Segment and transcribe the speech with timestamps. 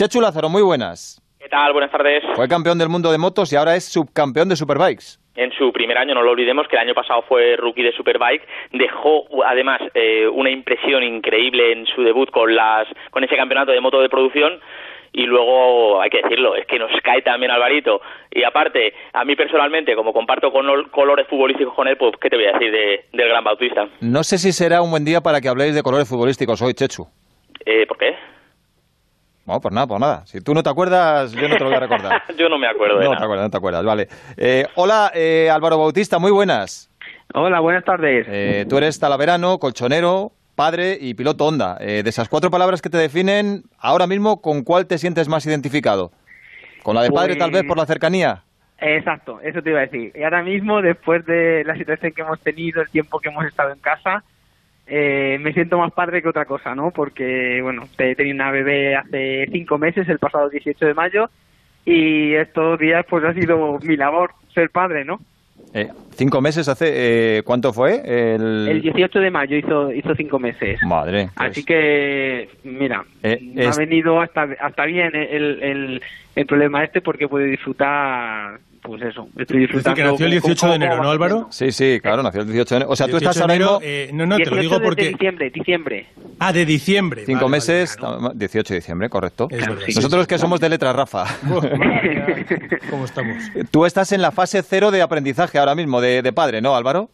[0.00, 1.20] Chechu Lázaro, muy buenas.
[1.38, 1.74] ¿Qué tal?
[1.74, 2.24] Buenas tardes.
[2.34, 5.18] Fue campeón del mundo de motos y ahora es subcampeón de Superbikes.
[5.36, 8.48] En su primer año, no lo olvidemos, que el año pasado fue rookie de Superbike,
[8.72, 13.80] dejó además eh, una impresión increíble en su debut con, las, con ese campeonato de
[13.82, 14.58] moto de producción
[15.12, 18.00] y luego hay que decirlo, es que nos cae también Alvarito.
[18.30, 22.36] Y aparte, a mí personalmente, como comparto con colores futbolísticos con él, pues ¿qué te
[22.36, 23.86] voy a decir de, del Gran Bautista?
[24.00, 27.06] No sé si será un buen día para que habléis de colores futbolísticos hoy, Chechu.
[27.66, 28.16] Eh, ¿Por qué?
[29.50, 30.26] No, pues nada, pues nada.
[30.26, 32.22] Si tú no te acuerdas, yo no te lo voy a recordar.
[32.38, 33.00] yo no me acuerdo.
[33.02, 34.08] no te acuerdas, no te acuerdas, vale.
[34.36, 36.88] Eh, hola, eh, Álvaro Bautista, muy buenas.
[37.34, 38.28] Hola, buenas tardes.
[38.30, 41.74] Eh, tú eres talaverano, colchonero, padre y piloto Honda.
[41.80, 46.12] de esas cuatro palabras que te definen, ahora mismo, ¿con cuál te sientes más identificado?
[46.84, 48.44] ¿Con la de padre tal vez por la cercanía?
[48.78, 50.12] Exacto, eso te iba a decir.
[50.14, 53.72] Y ahora mismo, después de la situación que hemos tenido, el tiempo que hemos estado
[53.72, 54.22] en casa,
[54.92, 56.90] eh, me siento más padre que otra cosa, ¿no?
[56.90, 61.30] Porque, bueno, he tenido una bebé hace cinco meses, el pasado 18 de mayo,
[61.84, 65.20] y estos días pues ha sido mi labor ser padre, ¿no?
[65.72, 66.88] Eh, ¿Cinco meses hace?
[67.38, 68.02] Eh, ¿Cuánto fue?
[68.04, 68.80] El...
[68.82, 70.80] 18 de mayo hizo, hizo cinco meses.
[70.82, 71.30] Madre.
[71.36, 71.50] Pues.
[71.50, 76.02] Así que, mira, me ha venido hasta, hasta bien el, el,
[76.34, 79.94] el problema este porque puede disfrutar pues eso, estoy disfrutando.
[79.94, 81.48] que nació el 18 de enero, ¿no, Álvaro?
[81.50, 82.90] Sí, sí, claro, nació el 18 de enero.
[82.90, 83.78] O sea, tú estás ahora mismo...
[83.82, 85.04] Eh, no, no, te lo digo porque...
[85.04, 86.06] De diciembre, diciembre.
[86.38, 87.24] Ah, de diciembre.
[87.26, 87.96] Cinco meses,
[88.34, 89.48] 18 de diciembre, correcto.
[89.94, 91.24] Nosotros que somos de letra, Rafa.
[92.90, 93.36] ¿Cómo estamos?
[93.70, 97.10] Tú estás en la fase cero de aprendizaje ahora mismo, de, de padre, ¿no, Álvaro?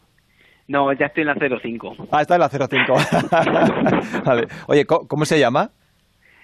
[0.69, 2.09] No, ya estoy en la 05.
[2.11, 2.97] Ah, está en la 05.
[4.25, 4.49] vale.
[4.67, 5.71] Oye, ¿cómo se llama?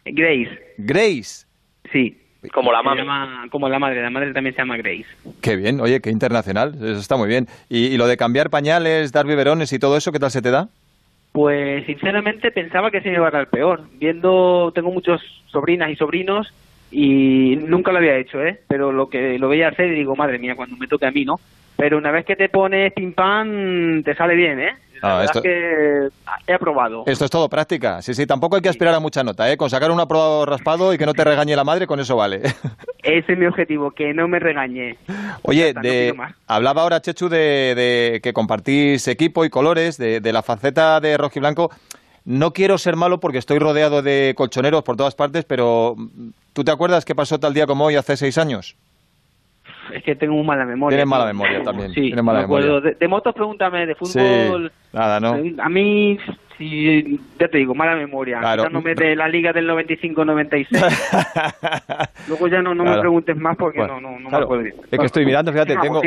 [0.05, 0.75] Grace.
[0.79, 1.47] Grace.
[1.93, 2.22] Sí.
[2.51, 3.05] Como la madre.
[3.51, 5.07] como la madre, la madre también se llama Grace.
[5.41, 7.47] Qué bien, oye, qué internacional, eso está muy bien.
[7.69, 10.69] ¿Y, lo de cambiar pañales, dar biberones y todo eso, qué tal se te da?
[11.31, 13.85] Pues sinceramente pensaba que se me iba a dar peor.
[13.95, 16.53] Viendo, tengo muchos sobrinas y sobrinos
[16.91, 18.61] y nunca lo había hecho, ¿eh?
[18.69, 21.25] Pero lo que lo veía hacer y digo, madre mía, cuando me toque a mí,
[21.25, 21.37] ¿no?
[21.83, 24.73] Pero una vez que te pones pim pam, te sale bien, ¿eh?
[25.03, 25.43] Ah, esto...
[25.43, 26.07] que
[26.47, 27.03] he aprobado.
[27.07, 28.01] Esto es todo práctica.
[28.03, 29.57] Sí, sí, tampoco hay que aspirar a mucha nota, ¿eh?
[29.57, 32.41] Con sacar un aprobado raspado y que no te regañe la madre, con eso vale.
[33.03, 34.97] Ese es mi objetivo, que no me regañe.
[35.43, 36.15] Oye, de...
[36.47, 41.73] hablaba ahora Chechu de, que compartís equipo y colores, de, de la faceta de rojiblanco.
[42.25, 45.97] No quiero ser malo porque estoy rodeado de colchoneros por todas partes, pero
[46.53, 48.77] ¿tú te acuerdas qué pasó tal día como hoy hace seis años?
[49.93, 50.97] Es que tengo muy mala memoria.
[50.97, 51.93] Tienes mala memoria también.
[51.93, 52.81] Sí, mala me acuerdo.
[52.81, 54.73] De, motos pregúntame, de fútbol...
[54.93, 55.39] nada, ¿no?
[55.63, 56.19] A mí,
[56.57, 58.41] sí, ya te digo, mala memoria.
[58.41, 58.69] Claro.
[58.71, 62.09] de la liga del 95-96.
[62.29, 64.65] Luego ya no, no me preguntes más porque no, no, no me acuerdo.
[64.91, 66.01] Es que estoy mirando, fíjate, tengo,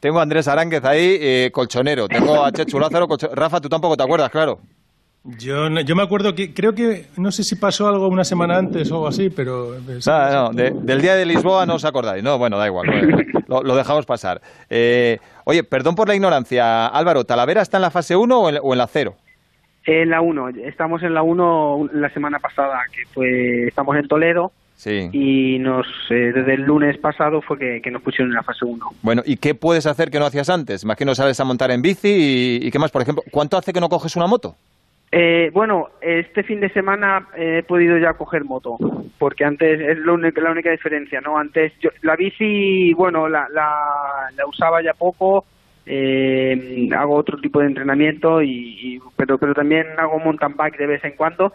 [0.00, 2.08] tengo a Andrés Aránguez ahí, eh, colchonero.
[2.08, 4.58] Tengo a Chechu Lázaro, Rafa, tú tampoco te acuerdas, claro.
[5.36, 8.90] Yo, yo me acuerdo que creo que no sé si pasó algo una semana antes
[8.90, 9.74] o algo así, pero
[10.06, 12.86] no, del día de Lisboa no os acordáis, no, bueno, da igual,
[13.46, 14.40] lo, dejamos pasar.
[14.70, 18.78] Eh, oye, perdón por la ignorancia, Álvaro, ¿Talavera está en la fase 1 o en,
[18.78, 19.16] la 0?
[19.84, 24.52] En la 1, estamos en la 1 la semana pasada, que fue estamos en Toledo.
[24.76, 25.10] Sí.
[25.12, 28.86] Y nos, eh, desde el lunes pasado fue que, nos pusieron en la fase 1.
[29.02, 30.84] Bueno, ¿y qué puedes hacer que no hacías antes?
[30.84, 33.80] Imagino sabes a montar en bici y, y qué más, por ejemplo, ¿cuánto hace que
[33.80, 34.54] no coges una moto?
[35.10, 38.76] Eh, bueno, este fin de semana he podido ya coger moto,
[39.18, 41.38] porque antes es la única diferencia, ¿no?
[41.38, 45.46] Antes yo, la bici, bueno, la, la, usaba ya poco,
[45.86, 51.04] eh, hago otro tipo de entrenamiento, y, pero, pero también hago mountain bike de vez
[51.04, 51.54] en cuando,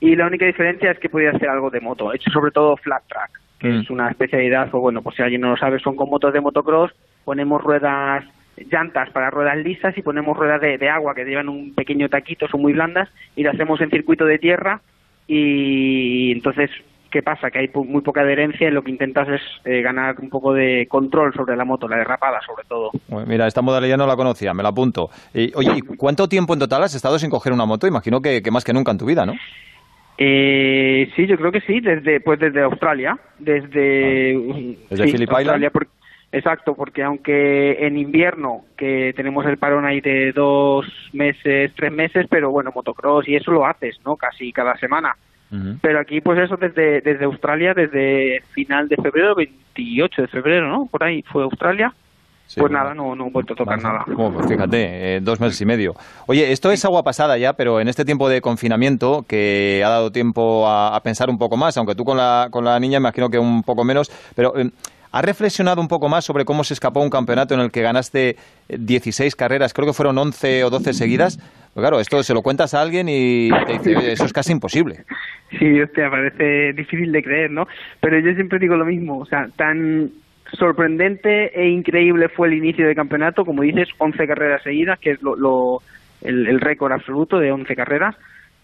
[0.00, 2.76] y la única diferencia es que podía hacer algo de moto, he hecho sobre todo
[2.76, 3.30] flat track,
[3.60, 3.80] que mm.
[3.82, 6.40] es una especialidad, o bueno, pues si alguien no lo sabe, son con motos de
[6.40, 6.90] motocross,
[7.24, 8.24] ponemos ruedas
[8.56, 12.62] llantas para ruedas lisas y ponemos ruedas de, agua que llevan un pequeño taquito, son
[12.62, 14.80] muy blandas, y las hacemos en circuito de tierra
[15.26, 16.70] y entonces
[17.10, 17.50] ¿qué pasa?
[17.50, 20.86] Que hay muy poca adherencia y lo que intentas es eh, ganar un poco de
[20.88, 22.90] control sobre la moto, la derrapada sobre todo.
[23.26, 25.10] mira, esta modalidad no la conocía, me la apunto.
[25.34, 27.86] Y, oye, ¿cuánto tiempo en total has estado sin coger una moto?
[27.86, 29.34] Imagino que, más que nunca en tu vida, ¿no?
[30.18, 35.70] Eh, sí, yo creo que sí, desde pues desde Australia, desde, ah, desde Australia,
[36.32, 42.26] Exacto, porque aunque en invierno, que tenemos el parón ahí de dos meses, tres meses,
[42.30, 44.16] pero bueno, motocross y eso lo haces, ¿no?
[44.16, 45.16] Casi cada semana.
[45.82, 50.86] Pero aquí, pues eso desde, desde Australia, desde final de febrero, 28 de febrero, ¿no?
[50.86, 51.92] Por ahí fue Australia.
[52.56, 54.04] pues nada, no, no he vuelto a tocar nada.
[54.06, 55.94] Pues fíjate, eh, dos meses y medio.
[56.28, 60.12] Oye, esto es agua pasada ya, pero en este tiempo de confinamiento, que ha dado
[60.12, 63.38] tiempo a, pensar un poco más, aunque tú con la, con la niña imagino que
[63.40, 64.56] un poco menos, pero...
[64.56, 64.70] Eh,
[65.12, 68.36] ¿Has reflexionado un poco más sobre cómo se escapó un campeonato en el que ganaste
[68.68, 71.38] 16 carreras, creo que fueron 11 o 12 seguidas?
[71.74, 75.04] Pues claro, esto se lo cuentas a alguien y te dice, eso es casi imposible.
[75.58, 77.66] Sí, hostia, parece difícil de creer, ¿no?
[78.00, 80.10] Pero yo siempre digo lo mismo, o sea, tan
[80.52, 85.22] sorprendente e increíble fue el inicio del campeonato, como dices, 11 carreras seguidas, que es
[85.22, 85.80] lo
[86.22, 88.16] el, récord absoluto de 11 carreras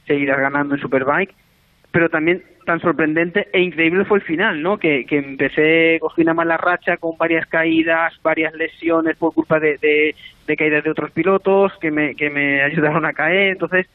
[0.07, 1.35] seguidas ganando en Superbike,
[1.91, 4.77] pero también tan sorprendente e increíble fue el final, ¿no?
[4.77, 9.79] Que, que empecé, cogí una mala racha con varias caídas, varias lesiones por culpa de,
[9.79, 10.15] de,
[10.47, 13.87] de caídas de otros pilotos que me, que me ayudaron a caer, entonces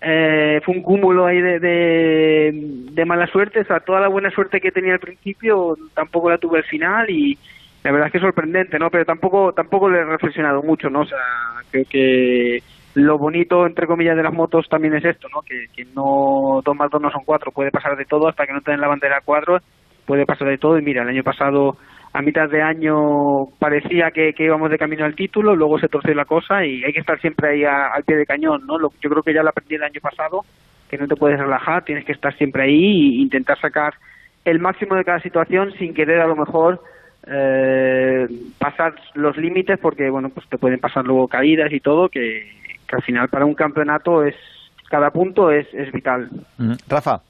[0.00, 2.50] eh, fue un cúmulo ahí de,
[2.92, 6.38] de, mala suerte, o sea, toda la buena suerte que tenía al principio tampoco la
[6.38, 7.38] tuve al final y
[7.84, 8.90] la verdad es que es sorprendente, ¿no?
[8.90, 11.00] Pero tampoco tampoco le he reflexionado mucho, ¿no?
[11.00, 11.18] O sea,
[11.70, 12.62] creo que
[12.94, 15.42] lo bonito, entre comillas, de las motos también es esto, ¿no?
[15.42, 18.52] Que, que no dos más dos no son cuatro, puede pasar de todo hasta que
[18.52, 19.58] no te den la bandera cuatro,
[20.06, 21.76] puede pasar de todo y mira, el año pasado
[22.12, 26.26] a mitad de año parecía que, íbamos de camino al título, luego se torció la
[26.26, 28.78] cosa y hay que estar siempre ahí al pie de cañón, ¿no?
[28.78, 30.44] yo creo que ya lo aprendí el año pasado,
[30.90, 33.94] que no te puedes relajar, tienes que estar siempre ahí e intentar sacar
[34.44, 36.82] el máximo de cada situación sin querer a lo mejor
[37.26, 38.26] eh,
[38.58, 42.61] pasar los límites porque, bueno, pues te pueden pasar luego caídas y todo, que,
[42.92, 44.34] que al final para un campeonato es
[44.90, 46.28] cada punto es, es vital.
[46.86, 47.22] Rafa.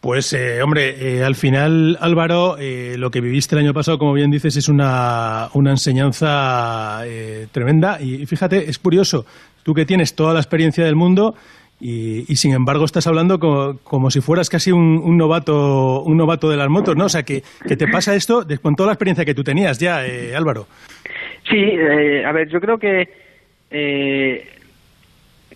[0.00, 4.14] Pues, eh, hombre, eh, al final, Álvaro, eh, lo que viviste el año pasado, como
[4.14, 7.02] bien dices, es una, una enseñanza
[7.52, 8.00] tremenda.
[8.00, 9.26] Y fíjate, es curioso,
[9.62, 11.34] tú que tienes toda la experiencia del mundo
[11.78, 16.68] y, sin embargo estás hablando como, si fueras casi un, novato un novato de las
[16.68, 17.04] motos, ¿no?
[17.04, 20.02] O sea, que, que te pasa esto con toda la experiencia que tú tenías ya,
[20.36, 20.66] Álvaro.
[21.48, 21.76] Sí,
[22.24, 23.21] a ver, yo creo que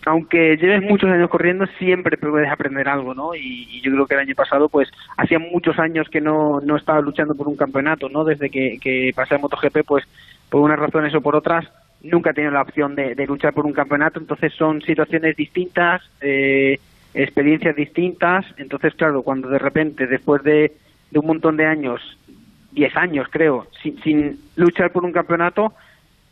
[0.07, 3.35] aunque lleves muchos años corriendo, siempre puedes aprender algo, ¿no?
[3.35, 7.01] Y, yo creo que el año pasado, pues, hacía muchos años que no, no estaba
[7.01, 8.25] luchando por un campeonato, ¿no?
[8.25, 10.05] Desde que, que pasé a MotoGP, pues,
[10.49, 11.67] por unas razones o por otras,
[12.03, 16.79] nunca he tenido la opción de, luchar por un campeonato, entonces son situaciones distintas, eh,
[17.15, 20.73] experiencias distintas, entonces, claro, cuando de repente, después de,
[21.11, 22.01] de un montón de años,
[22.73, 25.73] 10 años creo, sin, sin luchar por un campeonato,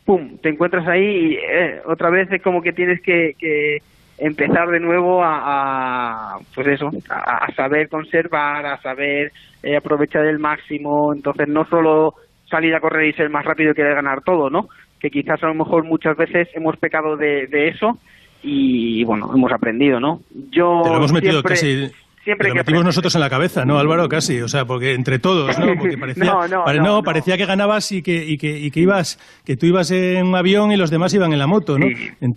[0.05, 3.81] pum, te encuentras ahí y eh, otra vez es como que tienes que,
[4.17, 11.13] empezar de nuevo a, pues eso, a, saber conservar, a saber eh, aprovechar el máximo,
[11.13, 12.13] entonces no solo
[12.49, 14.69] salir a correr y ser más rápido que ganar todo, ¿no?
[14.99, 17.99] Que quizás a lo mejor muchas veces hemos pecado de, de eso
[18.41, 20.21] y bueno, hemos aprendido, ¿no?
[20.51, 21.91] Yo Te lo hemos metido casi
[22.25, 24.09] Siempre lo metimos nosotros en la cabeza, ¿no, Álvaro?
[24.09, 25.75] Casi, o sea, porque entre todos, ¿no?
[25.79, 26.33] Porque parecía,
[26.81, 30.25] no, parecía que ganabas y que, y que, y que ibas, que tú ibas en
[30.25, 31.85] un avión y los demás iban en la moto, ¿no?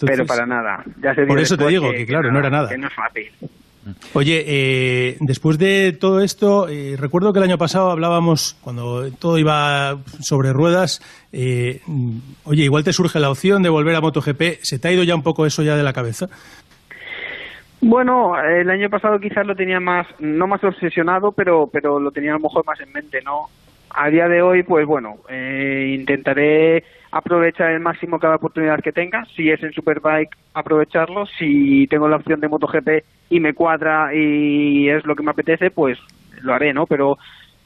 [0.05, 0.85] pero para nada.
[1.27, 2.69] por eso te digo que, claro, no era nada.
[2.69, 3.33] Que no es fácil.
[4.13, 9.39] Oye, eh, después de todo esto, eh, recuerdo que el año pasado hablábamos, cuando todo
[9.39, 11.01] iba sobre ruedas,
[11.33, 11.81] eh,
[12.45, 15.15] oye, igual te surge la opción de volver a MotoGP, ¿se te ha ido ya
[15.15, 16.29] un poco eso ya de la cabeza?
[17.81, 22.31] Bueno, el año pasado quizás lo tenía más, no más obsesionado, pero, pero lo tenía
[22.31, 23.47] a lo mejor más en mente, ¿no?
[23.91, 29.25] A día de hoy, pues bueno, eh, intentaré aprovechar el máximo cada oportunidad que tenga.
[29.37, 31.27] Si es en Superbike, aprovecharlo.
[31.39, 32.89] Si tengo la opción de MotoGP
[33.31, 35.99] y me cuadra y es lo que me apetece, pues
[36.43, 36.87] lo haré, ¿no?
[36.87, 37.17] Pero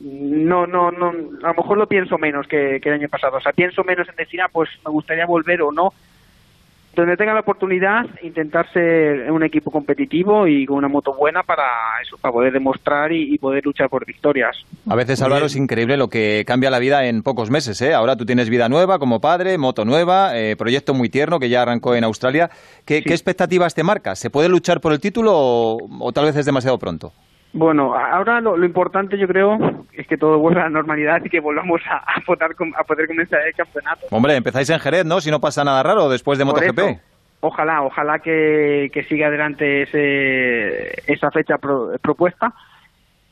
[0.01, 1.09] no, no, no,
[1.43, 3.39] a lo mejor lo pienso menos que, que el año pasado.
[3.39, 5.93] O sea, pienso menos en decir, ah, pues me gustaría volver o no,
[6.95, 11.65] donde tenga la oportunidad, intentar ser un equipo competitivo y con una moto buena para
[12.03, 14.57] eso, para poder demostrar y, poder luchar por victorias.
[14.89, 17.81] A veces, Álvaro, es increíble lo que cambia la vida en pocos meses.
[17.83, 17.95] ¿eh?
[17.95, 21.63] Ahora tú tienes vida nueva como padre, moto nueva, eh, proyecto muy tierno que ya
[21.63, 22.51] arrancó en Australia.
[22.85, 24.19] ¿Qué, expectativas te marcas?
[24.19, 27.13] ¿Se puede luchar por el título o tal vez es demasiado pronto?
[27.53, 29.59] Bueno, ahora lo, importante yo creo
[29.93, 33.07] es que todo vuelva a la normalidad y que volvamos a, a, poder, a poder
[33.07, 34.07] comenzar el campeonato.
[34.11, 35.21] Hombre, empezáis en Jerez, ¿no?
[35.21, 36.99] Si no pasa nada raro después de MotoGP.
[37.41, 42.55] ojalá, ojalá que, siga adelante ese, esa fecha propuesta.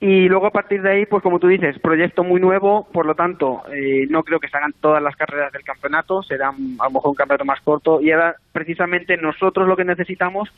[0.03, 3.15] Y luego a partir de ahí, pues como tú dices, proyecto muy nuevo, por lo
[3.15, 6.91] tanto, eh, no creo que se hagan todas las carreras del campeonato, será a lo
[6.91, 8.01] mejor un campeonato más corto.
[8.01, 10.51] Y ahora, precisamente, nosotros lo que necesitamos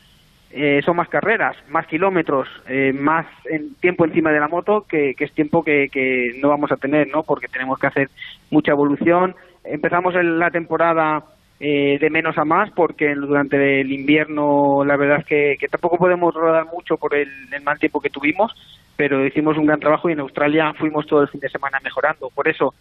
[0.53, 5.15] eh, son más carreras, más kilómetros, eh, más en, tiempo encima de la moto, que,
[5.19, 7.23] es tiempo que, que, no vamos a tener, ¿no?
[7.23, 8.11] Porque tenemos que hacer
[8.51, 9.35] mucha evolución.
[9.65, 11.25] Empezamos la temporada
[11.65, 16.35] eh, de menos a más, porque durante el invierno la verdad es que, tampoco podemos
[16.35, 17.29] rodar mucho por el,
[17.63, 18.53] mal tiempo que tuvimos,
[18.97, 22.31] pero hicimos un gran trabajo y en Australia fuimos todo el fin de semana mejorando.
[22.35, 22.75] Por eso,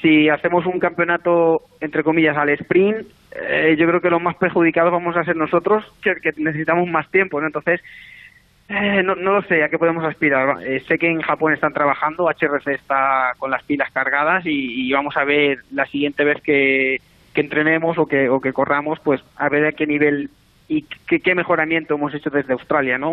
[0.00, 4.92] si hacemos un campeonato, entre comillas, al sprint, eh, yo creo que los más perjudicados
[4.92, 7.46] vamos a ser nosotros, que, necesitamos más tiempo, ¿no?
[7.46, 7.80] Entonces,
[8.68, 10.62] eh, no, no, lo sé, ¿a qué podemos aspirar?
[10.62, 15.16] Eh, sé que en Japón están trabajando, HRC está con las pilas cargadas y, vamos
[15.16, 17.00] a ver la siguiente vez que,
[17.34, 20.30] entrenemos o que, o que corramos, pues a ver a qué nivel
[20.68, 23.12] y qué, qué mejoramiento hemos hecho desde Australia, ¿no?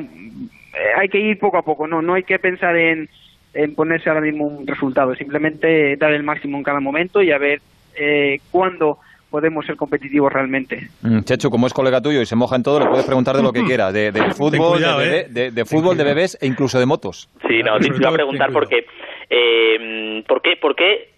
[0.73, 3.09] eh, hay que ir poco a poco, no, no hay que pensar en,
[3.53, 7.38] en ponerse ahora mismo un resultado, simplemente dar el máximo en cada momento y a
[7.38, 7.60] ver
[7.95, 8.98] eh, cuándo
[9.29, 10.89] podemos ser competitivos realmente.
[11.01, 13.41] Mm, Chechu, como es colega tuyo y se moja en todo, le puedes preguntar de
[13.43, 15.27] lo que quiera, de, de fútbol, cuidado, de, bebé- eh.
[15.29, 17.29] de- de fútbol, de bebés e incluso de motos.
[17.48, 18.86] Sí, no, te iba a preguntar porque,
[19.29, 21.10] eh, ¿por qué, por qué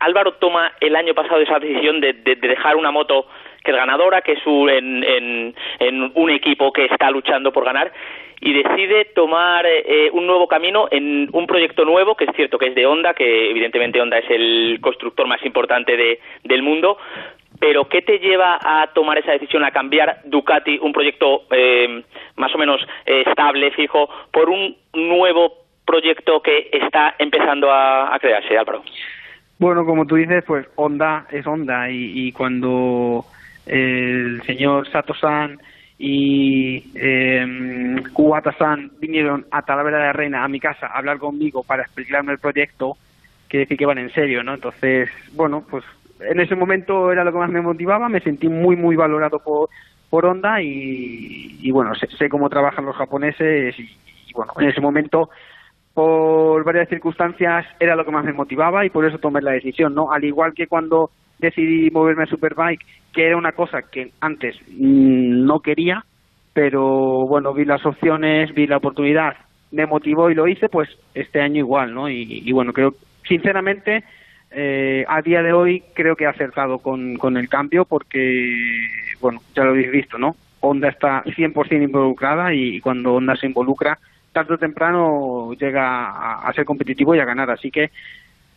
[0.00, 3.26] Álvaro toma el año pasado esa decisión de, de- de dejar una moto
[3.64, 7.64] que es ganadora, que es un- en, en- en un equipo que está luchando por
[7.64, 7.92] ganar,
[8.44, 12.66] y decide tomar eh, un nuevo camino en un proyecto nuevo, que es cierto que
[12.66, 16.98] es de Honda, que evidentemente Honda es el constructor más importante de- del mundo,
[17.60, 22.02] pero ¿qué te lleva a tomar esa decisión, a cambiar Ducati, un proyecto eh,
[22.34, 25.52] más o menos eh, estable, fijo, por un nuevo
[25.86, 28.82] proyecto que está empezando a, a crearse, Álvaro?
[29.60, 33.24] Bueno, como tú dices, pues Honda es Honda y, y cuando
[33.66, 35.60] el señor Sato-san
[35.98, 41.62] y eh, Kuwata-san vinieron a Talavera de la Reina, a mi casa, a hablar conmigo
[41.62, 42.96] para explicarme el proyecto,
[43.48, 44.54] que decir que van en serio, ¿no?
[44.54, 45.84] Entonces, bueno, pues
[46.20, 49.68] en ese momento era lo que más me motivaba, me sentí muy, muy valorado por,
[50.08, 54.68] por Honda y, y bueno, sé, sé cómo trabajan los japoneses y, y bueno, en
[54.68, 55.30] ese momento
[55.94, 59.94] por varias circunstancias era lo que más me motivaba y por eso tomé la decisión,
[59.94, 60.10] ¿no?
[60.10, 61.10] Al igual que cuando
[61.42, 66.04] decidí moverme a Superbike, que era una cosa que antes mm, no quería,
[66.54, 69.36] pero bueno, vi las opciones, vi la oportunidad,
[69.70, 72.08] me motivó y lo hice, pues este año igual, ¿no?
[72.08, 72.94] Y, y bueno, creo,
[73.26, 74.04] sinceramente,
[74.54, 78.60] eh, a día de hoy creo que he acertado con, el cambio porque,
[79.20, 80.36] bueno, ya lo habéis visto, ¿no?
[80.60, 83.98] Honda está 100% involucrada y cuando Honda se involucra,
[84.32, 87.50] tarde o temprano llega a ser competitivo y a ganar.
[87.50, 87.90] Así que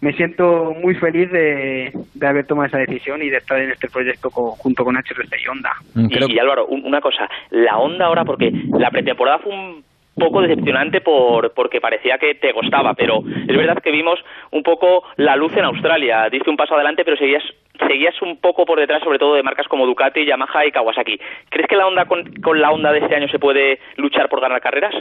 [0.05, 3.89] me siento muy feliz de, de haber tomado esa decisión y de estar en este
[3.89, 5.71] proyecto co- junto con HRC y Honda.
[5.95, 9.83] Mm, y, Álvaro, un- una cosa, la Honda ahora, porque la pretemporada fue un
[10.17, 14.17] poco decepcionante por porque parecía que te costaba, pero es verdad que vimos
[14.51, 17.43] un poco la luz en Australia, diste un paso adelante, pero seguías
[17.87, 21.19] seguías un poco por detrás, sobre todo de marcas como Ducati, Yamaha y Kawasaki.
[21.49, 24.39] ¿Crees que la Honda con, con la Honda de este año se puede luchar por
[24.39, 24.93] ganar carreras?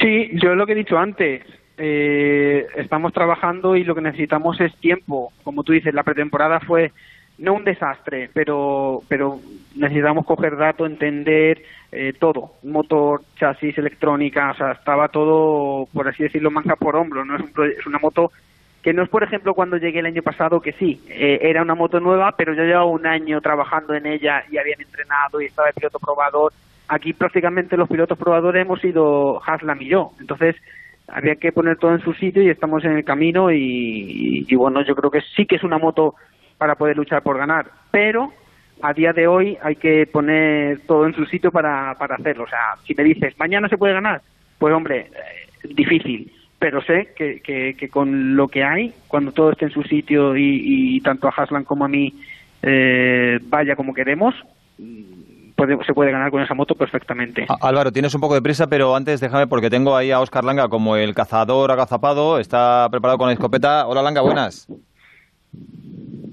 [0.00, 1.42] Sí, yo lo que he dicho antes,
[1.78, 5.32] eh, estamos trabajando y lo que necesitamos es tiempo.
[5.44, 6.92] Como tú dices, la pretemporada fue
[7.38, 9.38] no un desastre, pero pero
[9.76, 16.24] necesitamos coger datos, entender eh, todo, motor, chasis, electrónica, o sea, estaba todo, por así
[16.24, 17.24] decirlo, manga por hombro.
[17.24, 18.32] No es, un es una moto
[18.82, 21.74] que no es, por ejemplo, cuando llegué el año pasado, que sí, eh, era una
[21.74, 25.68] moto nueva, pero yo llevaba un año trabajando en ella y habían entrenado y estaba
[25.68, 26.52] de piloto probador.
[26.88, 30.12] Aquí prácticamente los pilotos probadores hemos sido Haslam y yo.
[30.20, 30.56] Entonces,
[31.08, 34.82] había que poner todo en su sitio y estamos en el camino y, y- bueno,
[34.84, 36.14] yo creo que sí que es una moto
[36.58, 38.32] para poder luchar por ganar, pero
[38.82, 42.44] a día de hoy hay que poner todo en su sitio para, para hacerlo.
[42.44, 44.22] O sea, si me dices, mañana se puede ganar,
[44.58, 45.06] pues hombre,
[45.64, 49.82] eh, difícil, pero sé que, que, con lo que hay, cuando todo esté en su
[49.84, 52.12] sitio y, y tanto a Haslan como a mí
[52.62, 54.34] eh, vaya como queremos,
[55.58, 57.46] puede- se puede ganar con esa moto perfectamente.
[57.60, 60.68] Álvaro, tienes un poco de prisa, pero antes déjame porque tengo ahí a Oscar Langa
[60.68, 63.86] como el cazador agazapado, está preparado con la escopeta.
[63.86, 64.66] Hola Langa, buenas.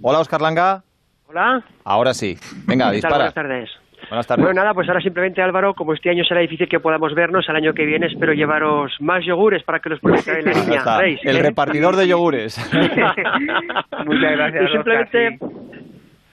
[0.01, 0.83] Hola Oscar Langa.
[1.27, 1.63] Hola.
[1.83, 2.37] Ahora sí.
[2.67, 3.15] Venga, dispara.
[3.17, 3.69] Buenas tardes.
[4.09, 4.45] Buenas tardes.
[4.45, 7.55] Bueno, nada, pues ahora simplemente Álvaro, como este año será difícil que podamos vernos, al
[7.55, 10.83] año que viene espero llevaros más yogures para que los pueda traer la niña.
[11.23, 11.41] El ¿Eh?
[11.41, 12.55] repartidor de yogures.
[14.05, 14.63] Muchas gracias.
[14.63, 15.64] Y simplemente Oscar, sí.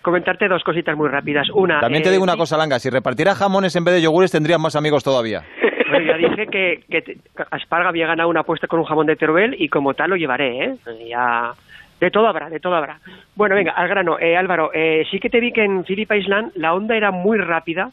[0.02, 1.48] Comentarte dos cositas muy rápidas.
[1.50, 4.30] Una, También te eh, digo una cosa, Langa, si repartiera jamones en vez de yogures
[4.30, 5.42] tendrías más amigos todavía.
[5.90, 7.18] Bueno, ya dije que, que
[7.50, 10.64] Asparga había ganado una apuesta con un jamón de Teruel y como tal lo llevaré,
[10.64, 10.76] ¿eh?
[11.08, 11.52] Ya...
[12.00, 12.98] De todo habrá, de todo habrá.
[13.36, 14.18] Bueno, venga, al grano.
[14.18, 17.38] Eh, Álvaro, eh, sí que te vi que en Phillip Island la onda era muy
[17.38, 17.92] rápida,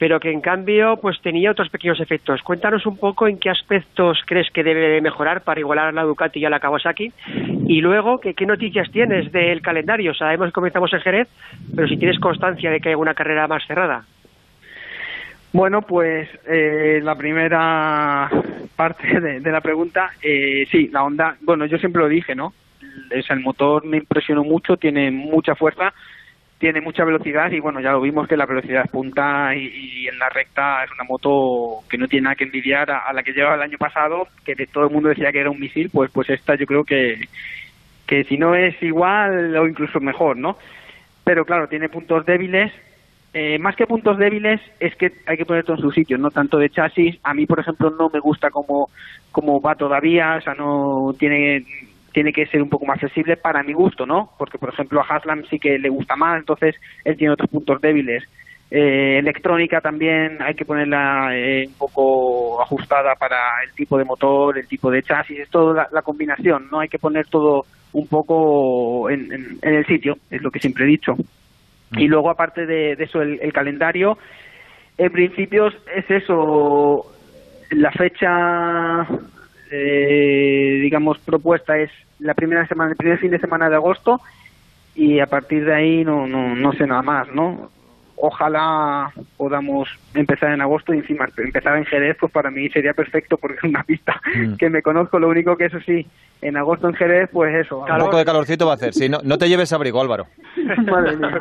[0.00, 2.40] pero que en cambio pues tenía otros pequeños efectos.
[2.40, 6.40] Cuéntanos un poco en qué aspectos crees que debe mejorar para igualar a la Ducati
[6.40, 7.12] y a la Kawasaki.
[7.66, 10.14] Y luego, que, ¿qué noticias tienes del calendario?
[10.14, 11.28] Sabemos que comenzamos en Jerez,
[11.76, 14.06] pero si tienes constancia de que hay una carrera más cerrada.
[15.52, 18.30] Bueno, pues eh, la primera
[18.76, 22.54] parte de, de la pregunta, eh, sí, la Honda, bueno, yo siempre lo dije, ¿no?
[23.10, 25.92] Es el motor me impresionó mucho, tiene mucha fuerza,
[26.60, 30.28] tiene mucha velocidad y bueno, ya lo vimos que la velocidad punta y, en la
[30.28, 33.62] recta es una moto que no tiene nada que envidiar a, la que llevaba el
[33.62, 36.54] año pasado, que de- todo el mundo decía que era un misil, pues pues esta
[36.56, 37.28] yo creo que
[38.06, 40.58] que si no es igual o incluso mejor, ¿no?
[41.24, 42.72] Pero claro, tiene puntos débiles
[43.32, 46.30] eh, más que puntos débiles es que hay que poner todo en su sitio, no
[46.30, 47.16] tanto de chasis.
[47.22, 48.90] A mí, por ejemplo, no me gusta como,
[49.30, 51.64] como va todavía, o sea, no tiene
[52.12, 54.32] tiene que ser un poco más flexible para mi gusto, ¿no?
[54.38, 57.80] Porque, por ejemplo, a Haslam sí que le gusta más, entonces él tiene otros puntos
[57.80, 58.24] débiles.
[58.72, 64.56] Eh, electrónica también hay que ponerla eh, un poco ajustada para el tipo de motor,
[64.56, 69.10] el tipo de chasis, es toda la, combinación, no hay que poner todo un poco
[69.10, 71.16] en, el sitio, es lo que siempre he dicho.
[71.96, 74.16] Y luego, aparte de, eso, el, calendario,
[74.96, 77.10] en principio es eso,
[77.70, 79.04] la fecha,
[79.70, 84.20] eh, digamos, propuesta es la primera semana, el primer fin de semana de agosto
[84.94, 87.70] y a partir de ahí no, no, no sé nada más, ¿no?
[88.20, 93.36] Ojalá podamos empezar en agosto y encima empezar en Jerez, pues para mí sería perfecto
[93.36, 94.54] porque es una pista mm.
[94.54, 95.18] que me conozco.
[95.18, 96.06] Lo único que eso sí,
[96.42, 97.78] en agosto en Jerez, pues eso.
[97.80, 98.94] Un poco de calorcito va a hacer.
[98.94, 100.26] Si no, no te lleves abrigo, Álvaro.
[100.84, 101.38] Madre mía.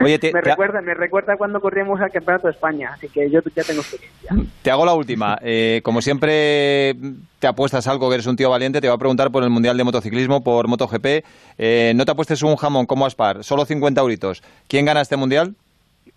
[0.00, 3.62] Oye, me, recuerda, me recuerda cuando corríamos al Campeonato de España, así que yo ya
[3.64, 4.34] tengo experiencia.
[4.62, 5.38] Te hago la última.
[5.42, 6.96] Eh, como siempre
[7.38, 9.76] te apuestas algo que eres un tío valiente, te voy a preguntar por el Mundial
[9.76, 11.24] de Motociclismo, por MotoGP.
[11.58, 14.42] Eh, no te apuestes un jamón como Aspar, solo 50 euritos.
[14.68, 15.54] ¿Quién gana este Mundial?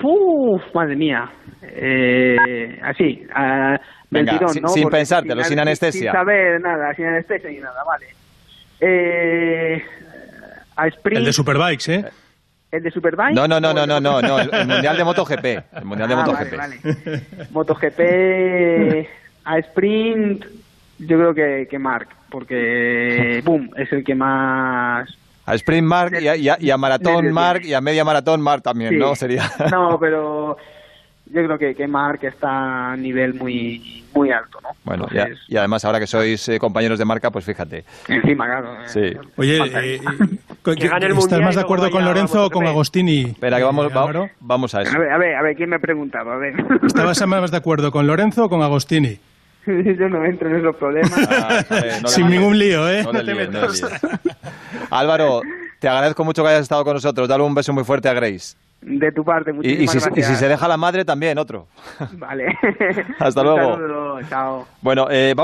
[0.04, 1.30] Uf, madre mía.
[1.62, 3.78] Eh, así, a
[4.10, 6.12] Venga, sin, pensártelo, sin, anestesia.
[6.12, 8.06] Sin saber nada, sin anestesia ni nada, vale.
[8.80, 9.82] Eh,
[10.76, 11.20] a Sprint.
[11.20, 12.06] El de Superbikes, ¿eh?
[12.72, 13.34] ¿El de Superbikes?
[13.34, 15.46] No, no, no, no, no, no, no, el, Mundial de MotoGP.
[15.78, 16.58] El Mundial de ah, MotoGP.
[16.58, 17.50] Vale, vale.
[17.52, 18.00] MotoGP
[19.46, 20.46] a Sprint,
[21.00, 25.10] yo creo que, que Mark, porque, boom, es el que más
[25.46, 29.16] a sprint mark y a, maratón mark y a media maratón mark también, ¿no?
[29.16, 29.50] Sería.
[29.72, 30.58] No, pero
[31.26, 34.70] yo creo que, que Mark está a nivel muy muy alto, ¿no?
[34.84, 35.08] Bueno,
[35.48, 37.84] y además ahora que sois eh, compañeros de marca, pues fíjate.
[38.08, 38.78] Encima, claro.
[38.86, 39.00] Sí.
[39.00, 40.02] Eh, Oye, eh,
[41.18, 43.22] ¿estás más de acuerdo con Lorenzo o con Agostini?
[43.32, 43.92] Espera, que vamos,
[44.40, 44.96] vamos a eso.
[44.96, 46.32] A ver, a ver, a ver, ¿quién me ha preguntado?
[46.32, 46.54] A ver.
[46.86, 49.18] ¿Estabas más de acuerdo con Lorenzo o con Agostini?
[49.66, 51.14] Yo no entro en esos problemas.
[51.30, 51.64] Ah,
[52.06, 53.02] Sin ningún lío, ¿eh?
[53.04, 53.34] No, te
[55.00, 55.42] Álvaro,
[55.80, 57.28] te agradezco mucho que hayas estado con nosotros.
[57.28, 58.56] Dale un beso muy fuerte a Grace.
[58.82, 60.30] De tu parte, muchísimas y, y si, gracias.
[60.30, 61.68] Y si se deja la madre, también otro.
[62.18, 62.58] Vale.
[63.20, 64.20] Hasta luego.
[64.30, 64.68] chao.
[64.82, 65.42] Bueno, eh, vamos